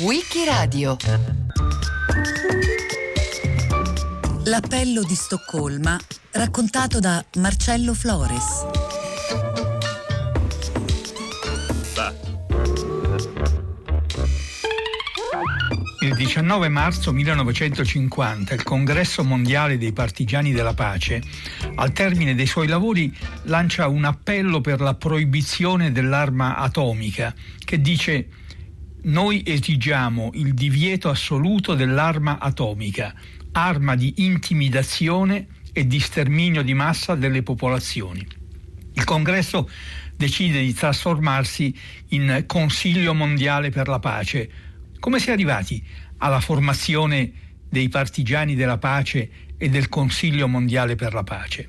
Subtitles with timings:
[0.00, 0.96] Wikiradio
[4.44, 5.98] L'appello di Stoccolma
[6.32, 8.77] raccontato da Marcello Flores.
[16.00, 21.20] Il 19 marzo 1950 il Congresso Mondiale dei Partigiani della Pace,
[21.74, 23.12] al termine dei suoi lavori,
[23.44, 27.34] lancia un appello per la proibizione dell'arma atomica
[27.64, 28.28] che dice
[29.02, 33.14] noi esigiamo il divieto assoluto dell'arma atomica
[33.52, 38.24] arma di intimidazione e di sterminio di massa delle popolazioni.
[38.94, 39.68] Il congresso
[40.16, 41.76] decide di trasformarsi
[42.08, 44.50] in Consiglio mondiale per la pace.
[45.00, 45.84] Come si è arrivati
[46.18, 47.32] alla formazione
[47.68, 51.68] dei partigiani della pace e del Consiglio mondiale per la pace?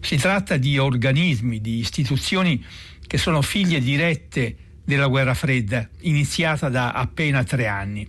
[0.00, 2.64] Si tratta di organismi, di istituzioni
[3.06, 8.08] che sono figlie dirette della guerra fredda, iniziata da appena tre anni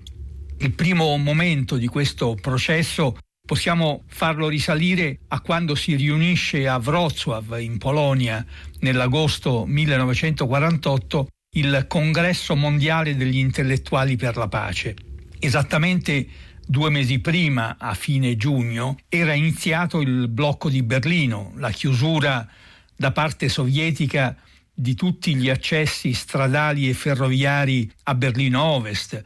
[0.59, 7.59] il primo momento di questo processo possiamo farlo risalire a quando si riunisce a Wrocław
[7.59, 8.43] in Polonia
[8.79, 14.95] nell'agosto 1948 il Congresso mondiale degli intellettuali per la pace.
[15.39, 16.27] Esattamente
[16.65, 22.47] due mesi prima, a fine giugno, era iniziato il blocco di Berlino, la chiusura
[22.95, 24.35] da parte sovietica
[24.73, 29.23] di tutti gli accessi stradali e ferroviari a Berlino Ovest,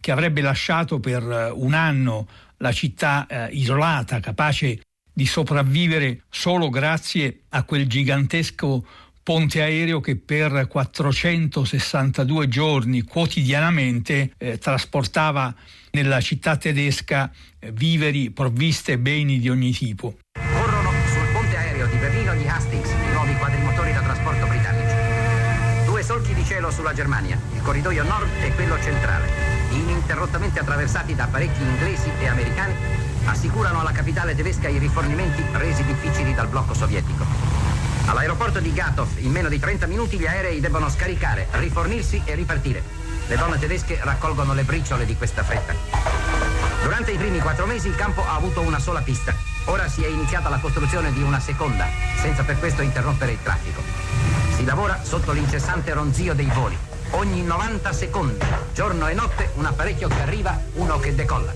[0.00, 2.28] che avrebbe lasciato per eh, un anno
[2.58, 4.80] la città eh, isolata, capace
[5.12, 8.86] di sopravvivere solo grazie a quel gigantesco
[9.26, 15.52] ponte aereo che per 462 giorni quotidianamente eh, trasportava
[15.90, 20.18] nella città tedesca eh, viveri, provviste e beni di ogni tipo.
[20.32, 24.94] Corrono sul ponte aereo di Berlino gli Hastings, i nuovi quadrimotori da trasporto britannici.
[25.86, 31.24] Due solchi di cielo sulla Germania, il corridoio nord e quello centrale ininterrottamente attraversati da
[31.24, 32.74] apparecchi inglesi e americani,
[33.24, 37.65] assicurano alla capitale tedesca i rifornimenti resi difficili dal blocco sovietico.
[38.06, 42.82] All'aeroporto di Gatov in meno di 30 minuti gli aerei debbono scaricare, rifornirsi e ripartire.
[43.26, 45.74] Le donne tedesche raccolgono le briciole di questa fretta.
[46.82, 49.34] Durante i primi quattro mesi il campo ha avuto una sola pista.
[49.66, 51.86] Ora si è iniziata la costruzione di una seconda,
[52.20, 53.82] senza per questo interrompere il traffico.
[54.54, 56.78] Si lavora sotto l'incessante ronzio dei voli
[57.10, 61.52] ogni 90 secondi, giorno e notte, un apparecchio che arriva, uno che decolla.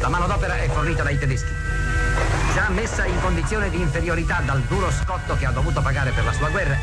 [0.00, 1.63] La manodopera è fornita dai tedeschi.
[2.54, 6.32] Già messa in condizione di inferiorità dal duro scotto che ha dovuto pagare per la
[6.32, 6.78] sua guerra,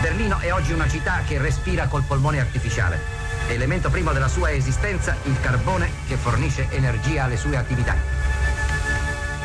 [0.00, 3.00] Berlino è oggi una città che respira col polmone artificiale.
[3.48, 7.96] Elemento primo della sua esistenza, il carbone che fornisce energia alle sue attività.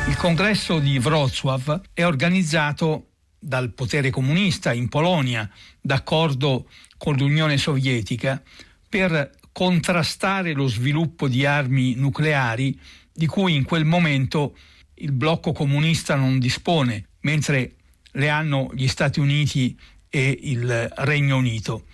[0.06, 5.50] Il congresso di Wrocław è organizzato dal potere comunista in Polonia,
[5.80, 8.40] d'accordo con l'Unione Sovietica,
[8.88, 12.78] per contrastare lo sviluppo di armi nucleari
[13.12, 14.54] di cui in quel momento
[15.02, 17.74] il blocco comunista non dispone, mentre
[18.12, 21.86] le hanno gli Stati Uniti e il Regno Unito.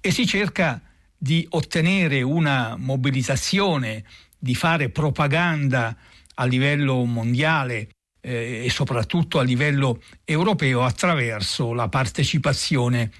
[0.00, 0.80] E si cerca
[1.16, 4.04] di ottenere una mobilitazione,
[4.38, 5.96] di fare propaganda
[6.34, 7.88] a livello mondiale
[8.20, 13.10] eh, e soprattutto a livello europeo attraverso la partecipazione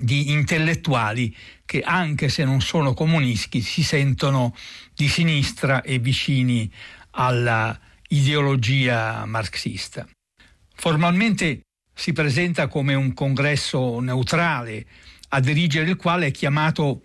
[0.00, 1.34] di intellettuali
[1.64, 4.54] che anche se non sono comunisti si sentono
[4.94, 6.70] di sinistra e vicini
[7.12, 7.78] alla
[8.08, 10.06] ideologia marxista.
[10.74, 11.62] Formalmente
[11.94, 14.86] si presenta come un congresso neutrale,
[15.30, 17.02] a dirigere il quale è chiamato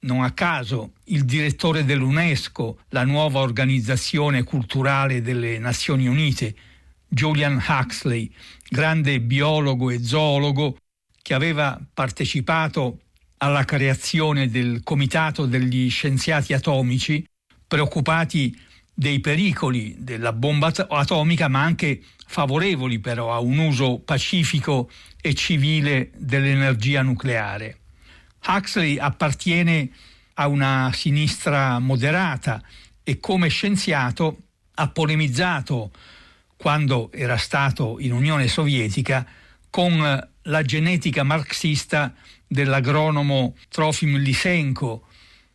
[0.00, 6.54] non a caso il direttore dell'UNESCO, la nuova organizzazione culturale delle Nazioni Unite,
[7.08, 8.30] Julian Huxley,
[8.68, 10.76] grande biologo e zoologo
[11.22, 13.00] che aveva partecipato
[13.38, 17.26] alla creazione del Comitato degli Scienziati Atomici,
[17.66, 18.58] preoccupati
[18.94, 24.88] dei pericoli della bomba atomica, ma anche favorevoli però a un uso pacifico
[25.20, 27.78] e civile dell'energia nucleare.
[28.46, 29.90] Huxley appartiene
[30.34, 32.62] a una sinistra moderata
[33.02, 34.38] e come scienziato
[34.74, 35.90] ha polemizzato
[36.56, 39.26] quando era stato in Unione Sovietica
[39.70, 42.14] con la genetica marxista
[42.46, 45.08] dell'agronomo Trofim Lysenko,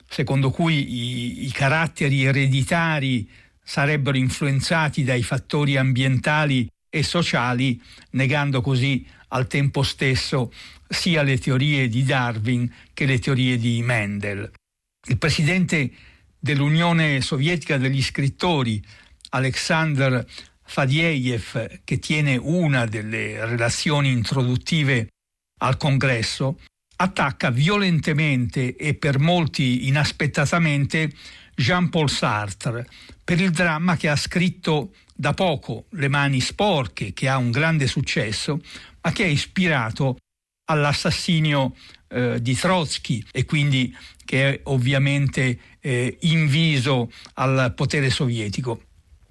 [0.09, 3.29] secondo cui i, i caratteri ereditari
[3.63, 7.79] sarebbero influenzati dai fattori ambientali e sociali,
[8.11, 10.51] negando così al tempo stesso
[10.87, 14.51] sia le teorie di Darwin che le teorie di Mendel.
[15.07, 15.91] Il presidente
[16.39, 18.83] dell'Unione Sovietica degli scrittori,
[19.29, 20.25] Alexander
[20.63, 25.09] Fadiev, che tiene una delle relazioni introduttive
[25.59, 26.59] al congresso,
[27.01, 31.11] attacca violentemente e per molti inaspettatamente
[31.55, 32.87] Jean-Paul Sartre
[33.23, 37.87] per il dramma che ha scritto da poco Le mani sporche, che ha un grande
[37.87, 38.61] successo,
[39.01, 40.17] ma che è ispirato
[40.69, 41.75] all'assassinio
[42.09, 48.83] eh, di Trotsky e quindi che è ovviamente eh, inviso al potere sovietico.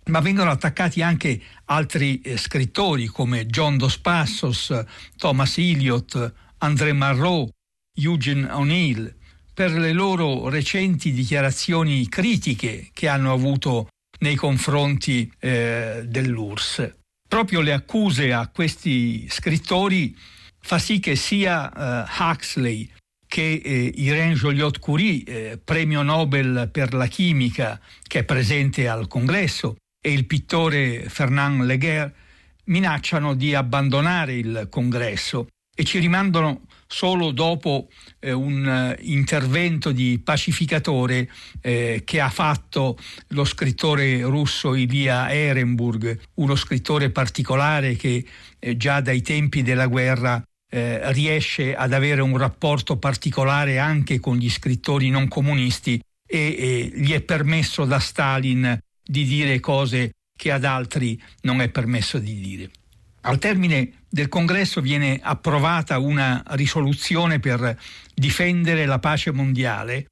[0.06, 4.72] Ma vengono attaccati anche altri eh, scrittori come John Dos Passos,
[5.16, 7.50] Thomas Eliot, André Marrot,
[7.98, 9.14] Eugene O'Neill,
[9.52, 13.88] per le loro recenti dichiarazioni critiche che hanno avuto
[14.20, 16.96] nei confronti eh, dell'URSS.
[17.28, 20.16] Proprio le accuse a questi scrittori
[20.60, 22.90] fa sì che sia eh, Huxley
[23.26, 29.76] che eh, Irene Joliot-Curie, eh, premio Nobel per la chimica, che è presente al congresso,
[30.00, 32.12] e il pittore Fernand Leguer
[32.64, 37.88] minacciano di abbandonare il congresso e ci rimandano solo dopo
[38.18, 41.30] eh, un uh, intervento di pacificatore
[41.60, 42.98] eh, che ha fatto
[43.28, 48.24] lo scrittore russo Ilya Ehrenburg, uno scrittore particolare che
[48.58, 54.36] eh, già dai tempi della guerra eh, riesce ad avere un rapporto particolare anche con
[54.36, 60.52] gli scrittori non comunisti e, e gli è permesso da Stalin di dire cose che
[60.52, 62.70] ad altri non è permesso di dire.
[63.22, 67.78] Al termine del congresso viene approvata una risoluzione per
[68.14, 70.06] difendere la pace mondiale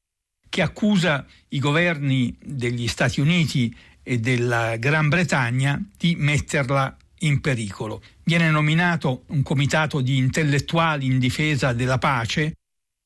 [0.48, 8.02] che accusa i governi degli Stati Uniti e della Gran Bretagna di metterla in pericolo.
[8.22, 12.54] Viene nominato un comitato di intellettuali in difesa della pace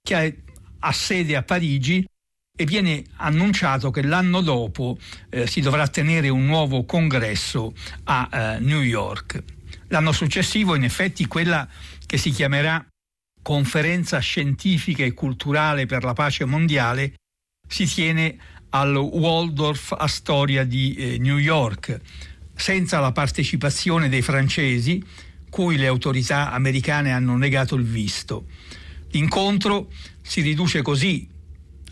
[0.02, 0.36] che
[0.78, 2.04] ha sede a Parigi
[2.56, 4.98] e viene annunciato che l'anno dopo
[5.30, 7.72] eh, si dovrà tenere un nuovo congresso
[8.04, 9.42] a eh, New York.
[9.90, 11.68] L'anno successivo, in effetti, quella
[12.06, 12.84] che si chiamerà
[13.42, 17.14] Conferenza scientifica e culturale per la pace mondiale
[17.66, 18.36] si tiene
[18.70, 22.00] al Waldorf Astoria di eh, New York,
[22.54, 25.02] senza la partecipazione dei francesi,
[25.48, 28.46] cui le autorità americane hanno negato il visto.
[29.10, 29.90] L'incontro
[30.22, 31.26] si riduce così,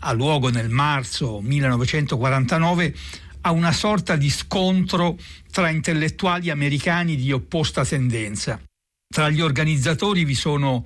[0.01, 2.95] a luogo nel marzo 1949,
[3.41, 5.17] a una sorta di scontro
[5.51, 8.59] tra intellettuali americani di opposta tendenza.
[9.07, 10.85] Tra gli organizzatori vi sono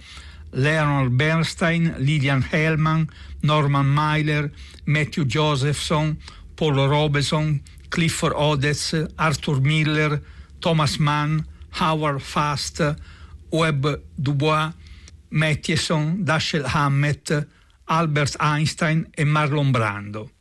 [0.52, 3.08] Leonard Bernstein, Lillian Hellman,
[3.42, 4.52] Norman Mailer,
[4.86, 6.18] Matthew Josephson,
[6.54, 10.22] Paul Robeson, Clifford Odets, Arthur Miller,
[10.60, 11.40] Thomas Mann,
[11.80, 12.96] Howard Fast,
[13.50, 14.72] Webb Dubois,
[15.30, 17.48] Mathieson, Dashiell Hammett,
[17.86, 20.33] Albert Einstein e Marlon Brando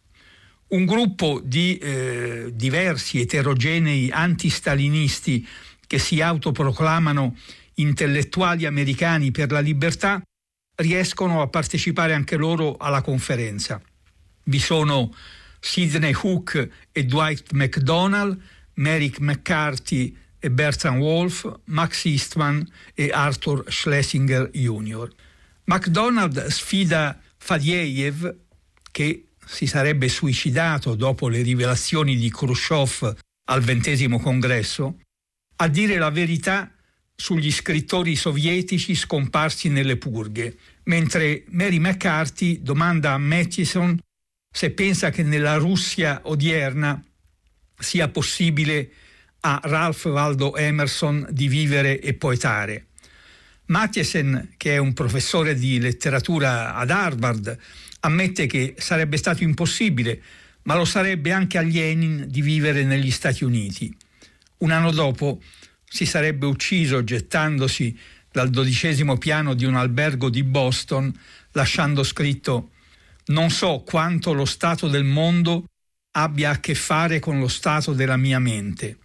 [0.72, 5.46] un gruppo di eh, diversi eterogenei antistalinisti
[5.86, 7.36] che si autoproclamano
[7.74, 10.22] intellettuali americani per la libertà
[10.76, 13.80] riescono a partecipare anche loro alla conferenza.
[14.44, 15.14] Vi sono
[15.60, 18.40] Sidney Hook e Dwight MacDonald,
[18.74, 25.08] Merrick McCarthy e Bertrand Wolf, Max Eastman e Arthur Schlesinger Jr.
[25.64, 28.34] MacDonald sfida Fadiejev,
[28.90, 35.00] che si sarebbe suicidato dopo le rivelazioni di Khrushchev al ventesimo congresso,
[35.56, 36.72] a dire la verità
[37.14, 43.98] sugli scrittori sovietici scomparsi nelle purghe, mentre Mary McCarthy domanda a Matheson
[44.50, 47.02] se pensa che nella Russia odierna
[47.78, 48.90] sia possibile
[49.40, 52.86] a Ralph Waldo Emerson di vivere e poetare.
[53.67, 57.58] Mathiesen, che è un professore di letteratura ad Harvard,
[58.04, 60.22] ammette che sarebbe stato impossibile,
[60.62, 63.94] ma lo sarebbe anche a Lenin di vivere negli Stati Uniti.
[64.58, 65.40] Un anno dopo
[65.84, 67.96] si sarebbe ucciso gettandosi
[68.30, 71.12] dal dodicesimo piano di un albergo di Boston,
[71.52, 72.70] lasciando scritto
[73.26, 75.64] Non so quanto lo stato del mondo
[76.12, 78.98] abbia a che fare con lo stato della mia mente,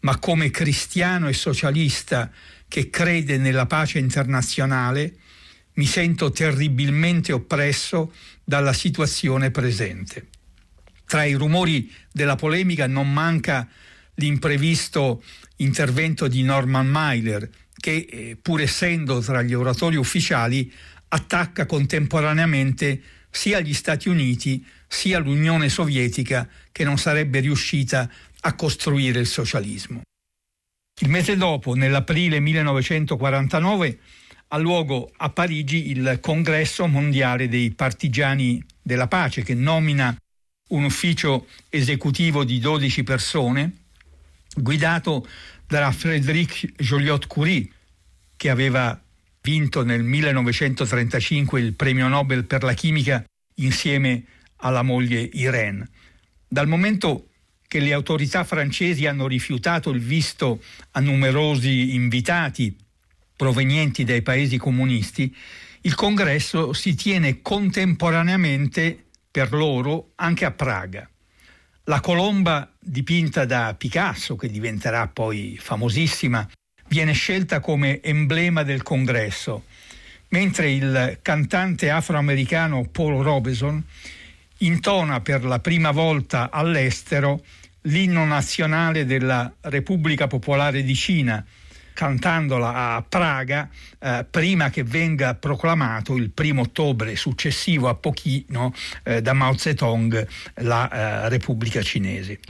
[0.00, 2.30] ma come cristiano e socialista
[2.66, 5.16] che crede nella pace internazionale,
[5.80, 8.12] mi sento terribilmente oppresso
[8.44, 10.26] dalla situazione presente.
[11.06, 13.66] Tra i rumori della polemica non manca
[14.16, 15.24] l'imprevisto
[15.56, 20.70] intervento di Norman Mailer, che, eh, pur essendo tra gli oratori ufficiali,
[21.08, 28.06] attacca contemporaneamente sia gli Stati Uniti sia l'Unione Sovietica che non sarebbe riuscita
[28.40, 30.02] a costruire il socialismo.
[31.00, 33.98] Il mese dopo, nell'aprile 1949,
[34.52, 40.16] ha luogo a Parigi il congresso mondiale dei partigiani della pace che nomina
[40.70, 43.72] un ufficio esecutivo di 12 persone
[44.56, 45.26] guidato
[45.66, 47.68] da Frédéric Joliot-Curie
[48.36, 49.00] che aveva
[49.42, 53.24] vinto nel 1935 il premio Nobel per la chimica
[53.56, 54.24] insieme
[54.56, 55.88] alla moglie Irene.
[56.48, 57.28] Dal momento
[57.68, 60.60] che le autorità francesi hanno rifiutato il visto
[60.92, 62.76] a numerosi invitati
[63.40, 65.34] provenienti dai paesi comunisti,
[65.80, 71.08] il congresso si tiene contemporaneamente per loro anche a Praga.
[71.84, 76.46] La colomba dipinta da Picasso, che diventerà poi famosissima,
[76.88, 79.64] viene scelta come emblema del congresso,
[80.28, 83.82] mentre il cantante afroamericano Paul Robeson
[84.58, 87.42] intona per la prima volta all'estero
[87.84, 91.42] l'inno nazionale della Repubblica Popolare di Cina,
[92.00, 99.20] cantandola a Praga eh, prima che venga proclamato il primo ottobre successivo a Pochino eh,
[99.20, 100.26] da Mao Zedong
[100.62, 102.40] la eh, Repubblica Cinese.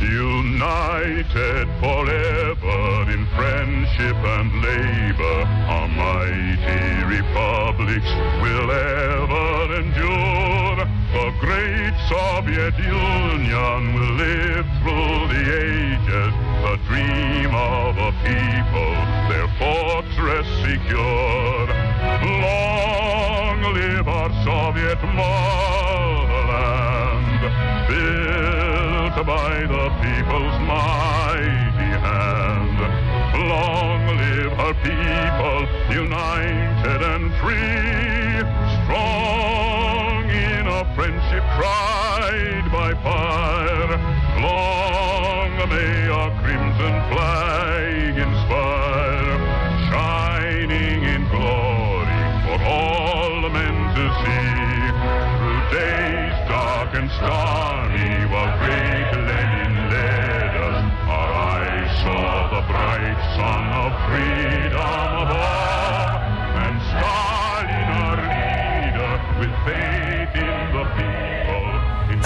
[0.00, 8.10] United forever in friendship and labor, our mighty republics
[8.42, 9.15] will ever
[12.08, 16.32] Soviet Union will live through the ages,
[16.62, 18.94] the dream of a people,
[19.28, 21.70] their fortress secured.
[22.22, 26.46] Long live our Soviet motherland,
[27.88, 32.78] built by the people's mighty hand.
[33.48, 38.05] Long live her people, united and free,
[41.56, 43.96] tried by fire.
[44.44, 49.38] Long may our crimson flag inspire,
[49.88, 54.52] shining in glory for all men to see.
[55.38, 63.20] Through days dark and stormy, while great Lenin led us, our eyes saw the bright
[63.36, 65.15] sun of freedom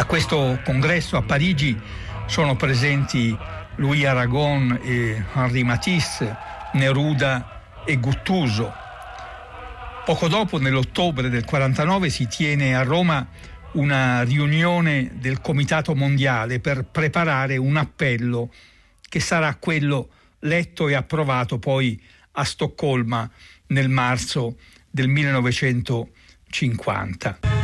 [0.01, 1.79] A questo congresso a Parigi
[2.25, 3.37] sono presenti
[3.77, 6.35] Louis Aragon e Henri Matisse,
[6.73, 8.73] Neruda e Guttuso.
[10.07, 13.29] Poco dopo, nell'ottobre del 49, si tiene a Roma
[13.73, 18.51] una riunione del Comitato Mondiale per preparare un appello
[19.07, 22.03] che sarà quello letto e approvato poi
[22.33, 23.31] a Stoccolma
[23.67, 24.57] nel marzo
[24.91, 27.60] del 1950.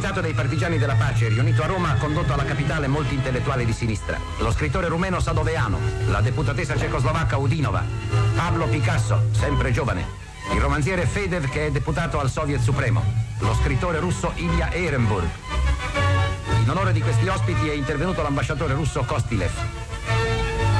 [0.00, 3.74] Comitato dei Partigiani della Pace, riunito a Roma, ha condotto alla capitale molti intellettuali di
[3.74, 4.18] sinistra.
[4.38, 7.84] Lo scrittore rumeno Sadoveano, la deputatessa cecoslovacca Udinova,
[8.34, 10.06] Pablo Picasso, sempre giovane,
[10.54, 13.04] il romanziere Fedev che è deputato al Soviet Supremo,
[13.40, 15.28] lo scrittore russo Ilya Ehrenburg.
[16.62, 19.52] In onore di questi ospiti è intervenuto l'ambasciatore russo Kostilev.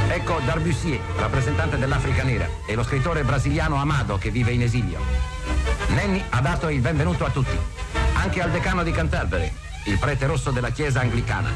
[0.09, 4.99] Ecco Darbussier, rappresentante dell'Africa Nera, e lo scrittore brasiliano Amado che vive in esilio.
[5.89, 7.59] Nenni ha dato il benvenuto a tutti,
[8.21, 9.51] anche al decano di Canterbury,
[9.85, 11.49] il prete rosso della chiesa anglicana.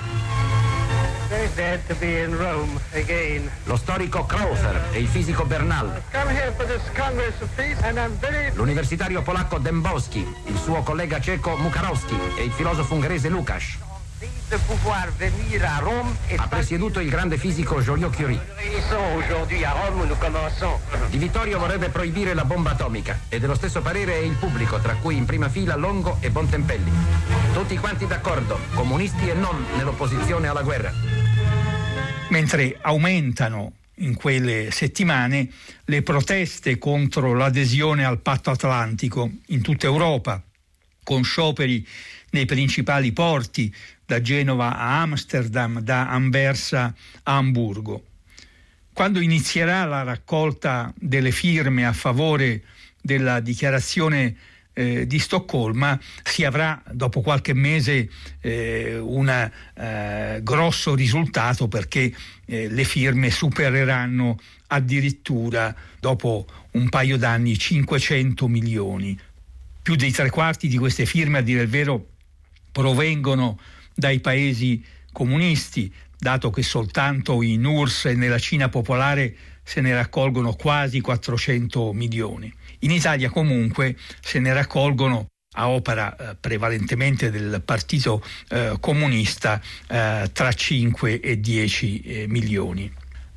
[3.65, 6.03] Lo storico Crowther e il fisico Bernal,
[8.55, 13.94] l'universitario polacco Dembowski, il suo collega ceco Mukarowski e il filosofo ungherese Lukács.
[16.37, 17.81] Ha presieduto il grande fisico
[20.07, 20.79] nous commençons.
[21.11, 24.95] Di Vittorio vorrebbe proibire la bomba atomica e dello stesso parere è il pubblico, tra
[24.95, 26.91] cui in prima fila Longo e Bontempelli.
[27.53, 30.93] Tutti quanti d'accordo, comunisti e non nell'opposizione alla guerra.
[32.35, 35.49] mentre aumentano in quelle settimane
[35.85, 40.43] le proteste contro l'adesione al patto atlantico in tutta Europa,
[41.05, 41.87] con scioperi
[42.31, 43.73] nei principali porti,
[44.07, 48.05] da Genova a Amsterdam, da Anversa a Amburgo.
[48.93, 52.63] Quando inizierà la raccolta delle firme a favore
[53.01, 54.37] della dichiarazione
[54.75, 62.69] eh, di Stoccolma si avrà dopo qualche mese eh, un eh, grosso risultato perché eh,
[62.69, 69.19] le firme supereranno addirittura dopo un paio d'anni 500 milioni.
[69.81, 72.09] Più dei tre quarti di queste firme, a dire il vero,
[72.73, 73.59] provengono
[73.95, 80.55] dai paesi comunisti, dato che soltanto in URSS e nella Cina popolare se ne raccolgono
[80.55, 82.53] quasi 400 milioni.
[82.81, 90.29] In Italia comunque se ne raccolgono a opera eh, prevalentemente del Partito eh, Comunista eh,
[90.33, 92.93] tra 5 e 10 eh, milioni.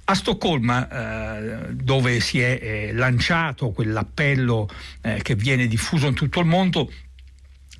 [0.09, 4.69] A Stoccolma, eh, dove si è eh, lanciato quell'appello
[5.21, 6.91] che viene diffuso in tutto il mondo,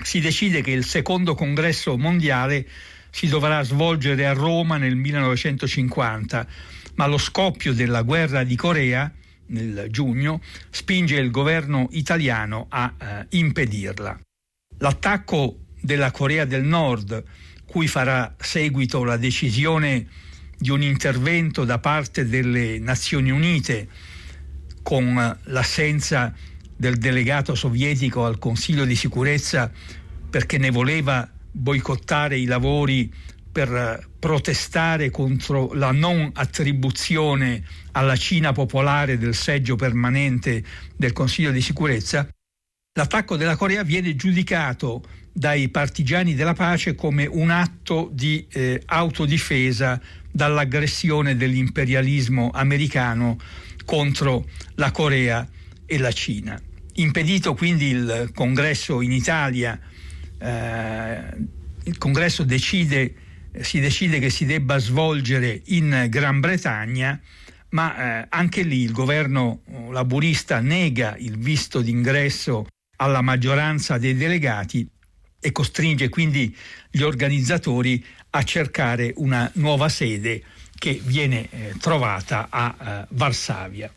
[0.04, 2.68] si decide che il secondo congresso mondiale
[3.10, 6.48] si dovrà svolgere a Roma nel 1950,
[6.96, 9.12] ma lo scoppio della guerra di Corea
[9.48, 14.20] nel giugno spinge il governo italiano a eh, impedirla.
[14.80, 17.24] L'attacco della Corea del Nord,
[17.66, 20.08] cui farà seguito la decisione
[20.58, 23.88] di un intervento da parte delle Nazioni Unite
[24.82, 26.34] con l'assenza
[26.78, 29.72] del delegato sovietico al Consiglio di sicurezza
[30.30, 33.12] perché ne voleva boicottare i lavori
[33.52, 40.64] per protestare contro la non attribuzione alla Cina popolare del seggio permanente
[40.96, 42.28] del Consiglio di sicurezza,
[42.94, 45.04] l'attacco della Corea viene giudicato
[45.34, 50.00] dai partigiani della pace come un atto di eh, autodifesa
[50.32, 53.38] dall'aggressione dell'imperialismo americano
[53.86, 55.48] contro la Corea
[55.88, 56.62] e la Cina.
[56.96, 59.80] Impedito quindi il congresso in Italia,
[60.40, 61.20] eh,
[61.84, 63.14] il congresso decide,
[63.62, 67.20] si decide che si debba svolgere in Gran Bretagna,
[67.70, 72.68] ma eh, anche lì il governo laburista nega il visto d'ingresso
[72.98, 74.88] alla maggioranza dei delegati
[75.40, 76.56] e costringe quindi
[76.90, 80.44] gli organizzatori a cercare una nuova sede
[80.78, 83.92] che viene eh, trovata a eh, Varsavia.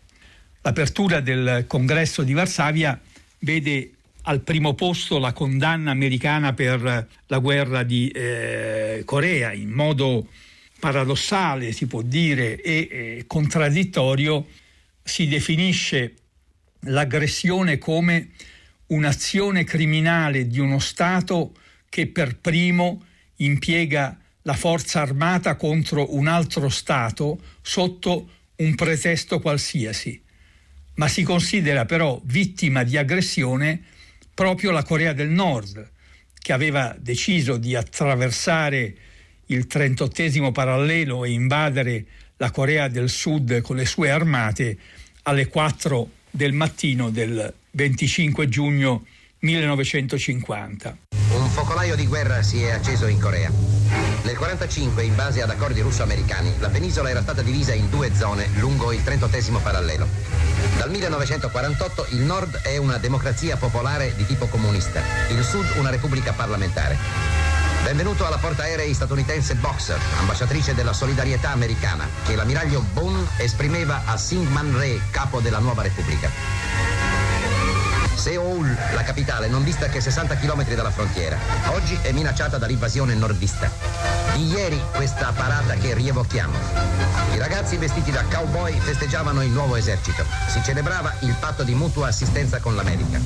[0.63, 3.01] L'apertura del congresso di Varsavia
[3.39, 3.93] vede
[4.25, 10.29] al primo posto la condanna americana per la guerra di eh, Corea in modo
[10.79, 14.49] paradossale, si può dire, e eh, contraddittorio,
[15.03, 16.15] si definisce
[16.81, 18.33] l'aggressione come
[18.89, 21.55] un'azione criminale di uno Stato
[21.89, 23.03] che per primo
[23.37, 30.29] impiega la forza armata contro un altro Stato sotto un pretesto qualsiasi
[31.01, 33.81] ma si considera però vittima di aggressione
[34.35, 35.91] proprio la Corea del Nord,
[36.39, 38.95] che aveva deciso di attraversare
[39.47, 42.05] il 38 parallelo e invadere
[42.37, 44.77] la Corea del Sud con le sue armate
[45.23, 49.07] alle 4 del mattino del 25 giugno
[49.39, 51.10] 1950.
[51.51, 53.49] Un focolaio di guerra si è acceso in Corea.
[53.49, 58.49] Nel 1945, in base ad accordi russo-americani, la penisola era stata divisa in due zone
[58.59, 60.07] lungo il 38 parallelo.
[60.77, 66.33] Dal 1948 il nord è una democrazia popolare di tipo comunista, il sud una repubblica
[66.33, 66.97] parlamentare.
[67.83, 74.79] Benvenuto alla portaerei statunitense Boxer, ambasciatrice della solidarietà americana, che l'ammiraglio Boone esprimeva a Syngman
[74.79, 77.00] Rhee, capo della nuova repubblica.
[78.21, 81.39] Seoul, la capitale, non dista che 60 km dalla frontiera.
[81.69, 83.71] Oggi è minacciata dall'invasione nordista.
[84.35, 86.53] Di ieri questa parata che rievochiamo.
[87.33, 90.23] I ragazzi vestiti da cowboy festeggiavano il nuovo esercito.
[90.49, 93.19] Si celebrava il patto di mutua assistenza con l'America.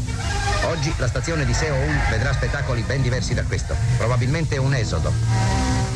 [0.66, 3.74] Oggi la stazione di Seoul vedrà spettacoli ben diversi da questo.
[3.96, 5.12] Probabilmente un esodo.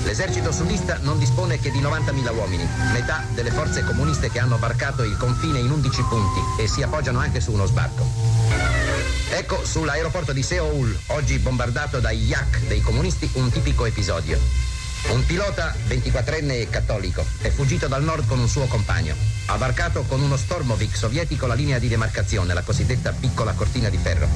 [0.02, 5.04] L'esercito sudista non dispone che di 90.000 uomini, metà delle forze comuniste che hanno varcato
[5.04, 8.88] il confine in 11 punti e si appoggiano anche su uno sbarco.
[9.30, 14.38] Ecco sull'aeroporto di Seoul, oggi bombardato dai yak dei comunisti, un tipico episodio.
[15.10, 19.14] Un pilota 24enne e cattolico è fuggito dal nord con un suo compagno.
[19.46, 23.98] Ha varcato con uno Stormovic sovietico la linea di demarcazione, la cosiddetta piccola cortina di
[23.98, 24.28] ferro.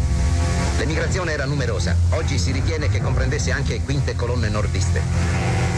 [0.78, 1.96] L'emigrazione era numerosa.
[2.11, 5.72] Oggi si ritiene che comprendesse anche quinte colonne nordiste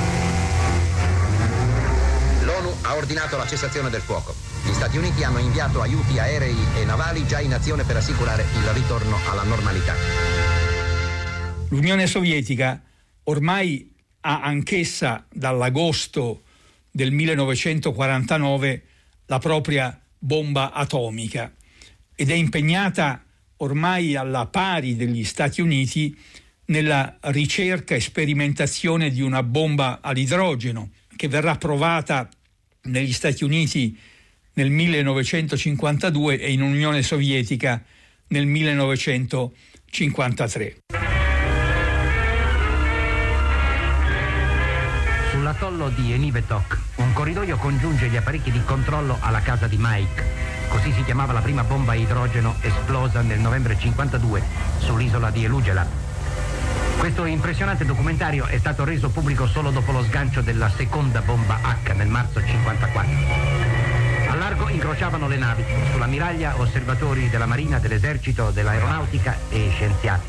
[2.85, 4.44] ha ordinato la cessazione del fuoco.
[4.65, 8.69] Gli Stati Uniti hanno inviato aiuti aerei e navali già in azione per assicurare il
[8.73, 9.95] ritorno alla normalità.
[11.69, 12.83] L'Unione Sovietica
[13.25, 16.45] ormai ha anch'essa dall'agosto
[16.91, 18.83] del 1949
[19.27, 21.53] la propria bomba atomica
[22.15, 23.23] ed è impegnata
[23.59, 26.17] ormai alla pari degli Stati Uniti
[26.67, 32.29] nella ricerca e sperimentazione di una bomba all'idrogeno che verrà provata
[32.85, 33.99] negli Stati Uniti
[34.55, 37.83] nel 1952 e in Unione Sovietica
[38.29, 40.77] nel 1953.
[45.31, 50.43] Sull'atollo di Enivetok, un corridoio congiunge gli apparecchi di controllo alla casa di Mike.
[50.69, 54.43] Così si chiamava la prima bomba a idrogeno esplosa nel novembre 52
[54.79, 55.89] sull'isola di Elugelat.
[56.99, 61.93] Questo impressionante documentario è stato reso pubblico solo dopo lo sgancio della seconda bomba H
[61.93, 63.74] nel marzo 54.
[64.45, 70.29] Largo incrociavano le navi, sulla miraglia osservatori della Marina, dell'Esercito, dell'Aeronautica e scienziati.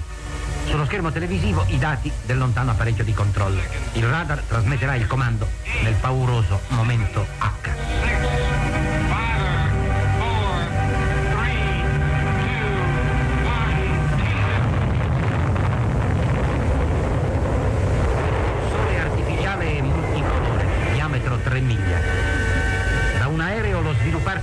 [0.68, 3.60] Sullo schermo televisivo i dati del lontano apparecchio di controllo.
[3.92, 5.46] Il radar trasmetterà il comando
[5.84, 8.66] nel pauroso momento H.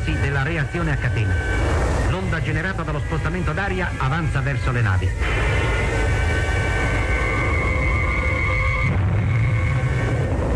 [0.02, 1.34] svilupparsi della reazione a catena.
[2.08, 5.06] L'onda generata dallo spostamento d'aria avanza verso le navi.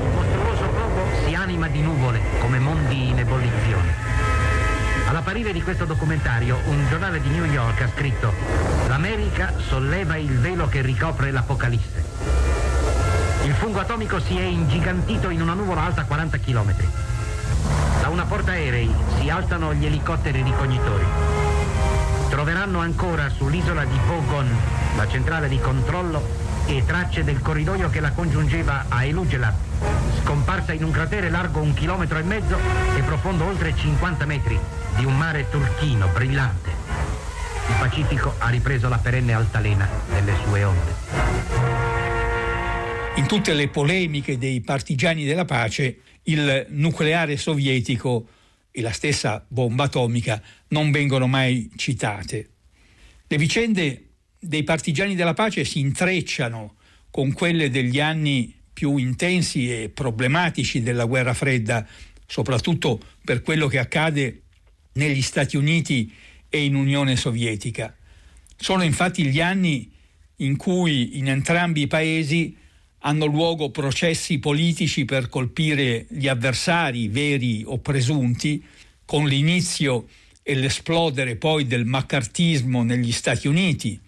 [0.01, 4.05] Il mostruoso globo si anima di nuvole come mondi in ebollizione.
[5.09, 8.33] All'apparire di questo documentario, un giornale di New York ha scritto
[8.89, 12.05] L'America solleva il velo che ricopre l'Apocalisse.
[13.45, 16.75] Il fungo atomico si è ingigantito in una nuvola alta 40 km.
[18.07, 18.89] Da una portaerei
[19.19, 21.05] si alzano gli elicotteri ricognitori.
[22.29, 24.49] Troveranno ancora sull'isola di Bogon,
[24.97, 26.25] la centrale di controllo,
[26.67, 29.57] e tracce del corridoio che la congiungeva a Elugelat,
[30.23, 32.57] scomparsa in un cratere largo un chilometro e mezzo
[32.97, 34.57] e profondo oltre 50 metri,
[34.95, 36.71] di un mare turchino brillante.
[37.67, 40.95] Il Pacifico ha ripreso la perenne altalena delle sue onde.
[43.17, 48.29] In tutte le polemiche dei partigiani della pace, il nucleare sovietico
[48.71, 52.51] e la stessa bomba atomica non vengono mai citate.
[53.27, 54.09] Le vicende
[54.39, 56.77] dei partigiani della pace si intrecciano
[57.11, 61.87] con quelle degli anni più intensi e problematici della guerra fredda,
[62.27, 64.43] soprattutto per quello che accade
[64.93, 66.13] negli Stati Uniti
[66.49, 67.97] e in Unione Sovietica.
[68.57, 69.91] Sono infatti gli anni
[70.37, 72.57] in cui in entrambi i paesi
[73.07, 78.63] hanno luogo processi politici per colpire gli avversari veri o presunti,
[79.05, 80.09] con l'inizio
[80.43, 83.99] e l'esplodere poi del maccartismo negli Stati Uniti.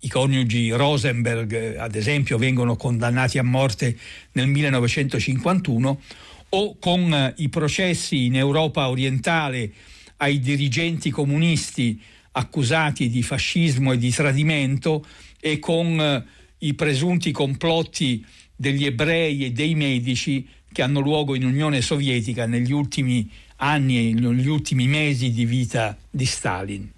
[0.00, 3.96] I coniugi Rosenberg, ad esempio, vengono condannati a morte
[4.32, 6.00] nel 1951,
[6.48, 9.72] o con i processi in Europa orientale
[10.18, 12.00] ai dirigenti comunisti
[12.32, 15.06] accusati di fascismo e di tradimento
[15.40, 16.24] e con eh,
[16.64, 18.24] i presunti complotti
[18.54, 24.12] degli ebrei e dei medici che hanno luogo in Unione Sovietica negli ultimi anni e
[24.12, 26.90] negli ultimi mesi di vita di Stalin.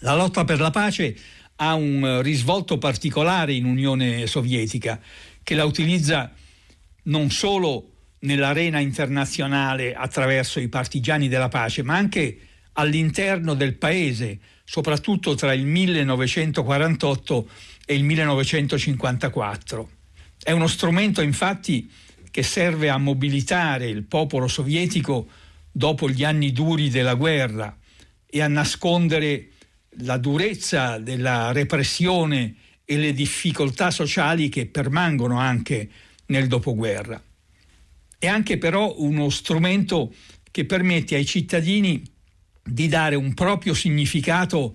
[0.00, 1.16] La lotta per la pace
[1.56, 5.00] ha un risvolto particolare in Unione Sovietica
[5.42, 6.32] che la utilizza
[7.04, 12.38] non solo nell'arena internazionale attraverso i partigiani della pace, ma anche
[12.72, 17.48] all'interno del paese, soprattutto tra il 1948
[17.86, 19.90] e il 1954.
[20.42, 21.90] È uno strumento infatti
[22.30, 25.26] che serve a mobilitare il popolo sovietico
[25.72, 27.74] dopo gli anni duri della guerra
[28.26, 29.52] e a nascondere
[30.00, 35.88] la durezza della repressione e le difficoltà sociali che permangono anche
[36.26, 37.22] nel dopoguerra.
[38.18, 40.12] È anche però uno strumento
[40.50, 42.02] che permette ai cittadini
[42.62, 44.74] di dare un proprio significato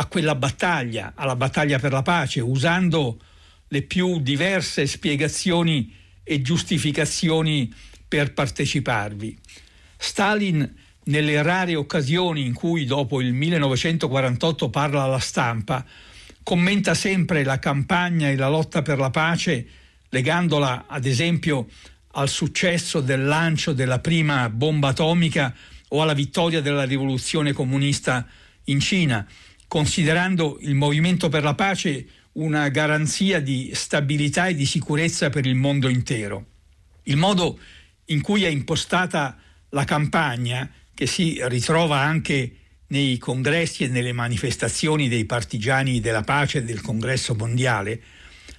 [0.00, 3.20] a quella battaglia, alla battaglia per la pace, usando
[3.68, 7.72] le più diverse spiegazioni e giustificazioni
[8.06, 9.36] per parteciparvi.
[9.96, 15.84] Stalin, nelle rare occasioni in cui dopo il 1948 parla alla stampa,
[16.44, 19.66] commenta sempre la campagna e la lotta per la pace
[20.10, 21.66] legandola ad esempio
[22.12, 25.54] al successo del lancio della prima bomba atomica
[25.88, 28.26] o alla vittoria della rivoluzione comunista
[28.64, 29.26] in Cina,
[29.68, 35.54] considerando il movimento per la pace una garanzia di stabilità e di sicurezza per il
[35.54, 36.46] mondo intero.
[37.04, 37.58] Il modo
[38.06, 39.36] in cui è impostata
[39.70, 42.52] la campagna, che si ritrova anche
[42.88, 48.02] nei congressi e nelle manifestazioni dei partigiani della pace del congresso mondiale,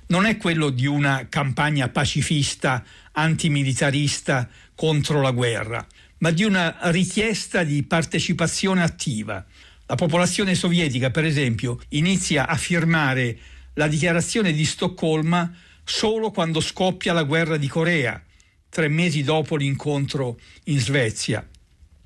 [0.08, 5.86] non è quello di una campagna pacifista, antimilitarista contro la guerra,
[6.20, 9.46] ma di una richiesta di partecipazione attiva.
[9.90, 13.36] La popolazione sovietica, per esempio, inizia a firmare
[13.74, 15.52] la dichiarazione di Stoccolma
[15.84, 18.24] solo quando scoppia la guerra di Corea,
[18.70, 21.44] tre mesi dopo l'incontro in Svezia.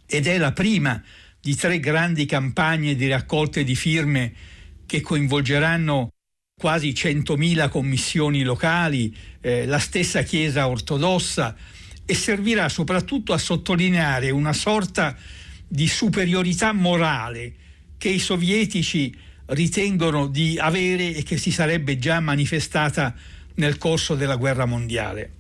[0.06, 1.04] Ed è la prima
[1.42, 4.34] di tre grandi campagne di raccolte di firme
[4.86, 6.08] che coinvolgeranno
[6.58, 11.54] quasi 100.000 commissioni locali, eh, la stessa Chiesa ortodossa,
[12.06, 15.18] e servirà soprattutto a sottolineare una sorta
[15.68, 17.56] di superiorità morale
[18.04, 23.16] che i sovietici ritengono di avere e che si sarebbe già manifestata
[23.56, 25.32] nel corso della guerra mondiale.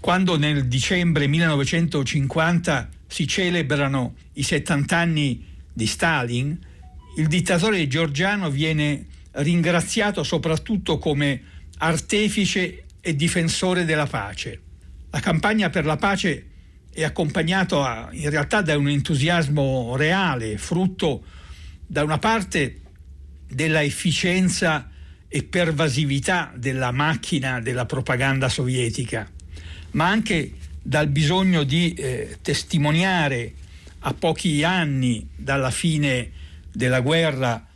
[0.00, 6.58] Quando nel dicembre 1950 si celebrano i 70 anni di Stalin,
[7.18, 11.42] il dittatore georgiano viene ringraziato soprattutto come
[11.76, 14.58] artefice e difensore della pace.
[15.10, 16.46] La campagna per la pace
[16.94, 21.42] è accompagnata in realtà da un entusiasmo reale, frutto
[21.86, 22.80] da una parte
[23.48, 24.90] della efficienza
[25.28, 29.30] e pervasività della macchina della propaganda sovietica,
[29.92, 33.54] ma anche dal bisogno di eh, testimoniare
[34.00, 36.30] a pochi anni dalla fine
[36.70, 37.66] della guerra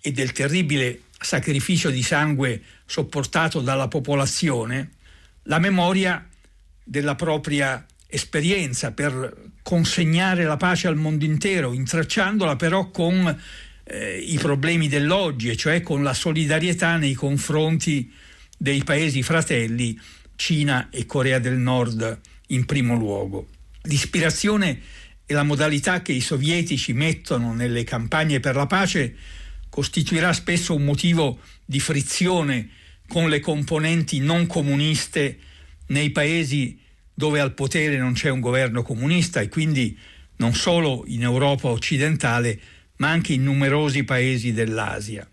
[0.00, 4.92] e del terribile sacrificio di sangue sopportato dalla popolazione,
[5.44, 6.26] la memoria
[6.84, 13.38] della propria esperienza per consegnare la pace al mondo intero, intracciandola però con
[13.84, 18.10] eh, i problemi dell'oggi, e cioè con la solidarietà nei confronti
[18.56, 20.00] dei paesi fratelli,
[20.36, 23.48] Cina e Corea del Nord in primo luogo.
[23.82, 24.80] L'ispirazione
[25.26, 29.16] e la modalità che i sovietici mettono nelle campagne per la pace
[29.68, 32.70] costituirà spesso un motivo di frizione
[33.06, 35.38] con le componenti non comuniste
[35.88, 36.86] nei paesi
[37.18, 39.98] dove al potere non c'è un governo comunista e quindi
[40.36, 42.60] non solo in Europa occidentale,
[42.98, 45.28] ma anche in numerosi paesi dell'Asia.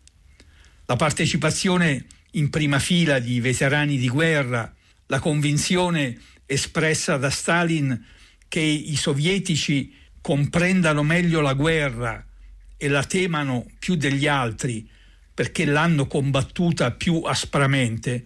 [0.88, 4.74] La partecipazione in prima fila di veterani di guerra,
[5.06, 8.04] la convinzione espressa da Stalin
[8.48, 12.26] che i sovietici comprendano meglio la guerra
[12.78, 14.90] e la temano più degli altri
[15.36, 18.26] perché l'hanno combattuta più aspramente,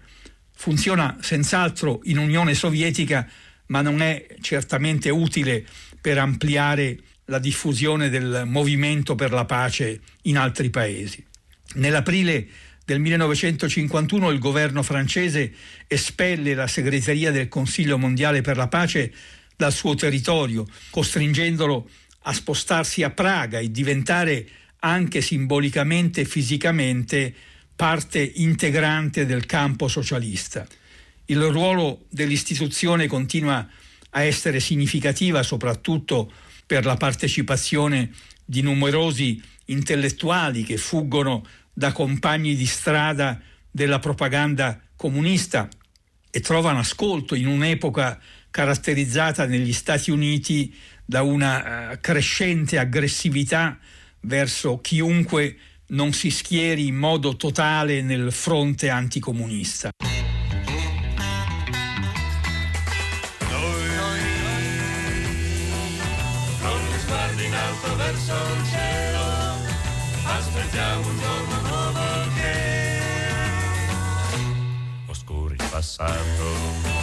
[0.53, 3.29] funziona senz'altro in Unione Sovietica,
[3.69, 5.65] ma non è certamente utile
[5.99, 11.23] per ampliare la diffusione del movimento per la pace in altri paesi.
[11.75, 12.47] Nell'aprile
[12.83, 15.53] del 1951 il governo francese
[15.87, 19.13] espelle la segreteria del Consiglio mondiale per la pace
[19.55, 21.87] dal suo territorio, costringendolo
[22.23, 24.47] a spostarsi a Praga e diventare
[24.79, 27.33] anche simbolicamente e fisicamente
[27.75, 30.65] parte integrante del campo socialista.
[31.29, 33.67] Il ruolo dell'istituzione continua
[34.11, 36.31] a essere significativa soprattutto
[36.65, 38.11] per la partecipazione
[38.43, 43.39] di numerosi intellettuali che fuggono da compagni di strada
[43.69, 45.69] della propaganda comunista
[46.31, 53.77] e trovano ascolto in un'epoca caratterizzata negli Stati Uniti da una uh, crescente aggressività
[54.21, 55.57] verso chiunque
[55.89, 59.91] non si schieri in modo totale nel fronte anticomunista.
[67.47, 69.23] Verso il cielo,
[70.23, 71.99] aspettiamo un giorno nuovo
[72.35, 72.99] che
[75.05, 76.97] oscuri passato.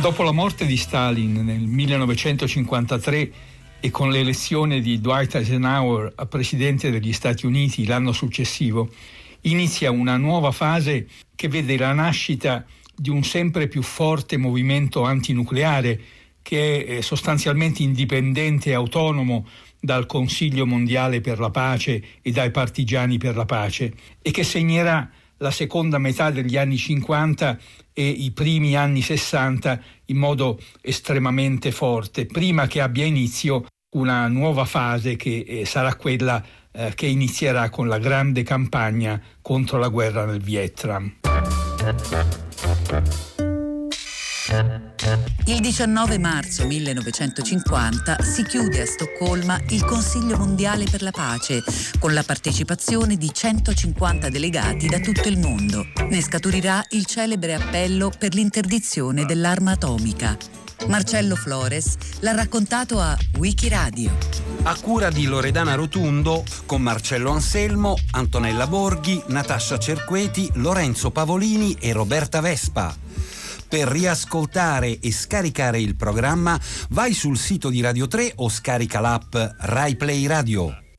[0.00, 3.32] Dopo la morte di Stalin nel 1953
[3.80, 8.90] e con l'elezione di Dwight Eisenhower a presidente degli Stati Uniti l'anno successivo,
[9.42, 12.64] inizia una nuova fase che vede la nascita
[12.94, 16.00] di un sempre più forte movimento antinucleare
[16.42, 19.46] che è eh, sostanzialmente indipendente e autonomo
[19.80, 25.10] dal Consiglio mondiale per la pace e dai partigiani per la pace e che segnerà
[25.40, 27.58] la seconda metà degli anni 50
[27.92, 34.64] e i primi anni 60 in modo estremamente forte, prima che abbia inizio una nuova
[34.64, 40.24] fase che eh, sarà quella eh, che inizierà con la grande campagna contro la guerra
[40.24, 41.16] nel Vietnam.
[45.44, 51.62] Il 19 marzo 1950 si chiude a Stoccolma il Consiglio mondiale per la pace
[52.00, 55.86] con la partecipazione di 150 delegati da tutto il mondo.
[56.08, 60.36] Ne scaturirà il celebre appello per l'interdizione dell'arma atomica.
[60.88, 64.10] Marcello Flores l'ha raccontato a Wikiradio.
[64.64, 71.92] A cura di Loredana Rotundo, con Marcello Anselmo, Antonella Borghi, Natascia Cerqueti, Lorenzo Pavolini e
[71.92, 72.96] Roberta Vespa.
[73.70, 79.36] Per riascoltare e scaricare il programma vai sul sito di Radio 3 o scarica l'app
[79.58, 80.89] RaiPlay Radio.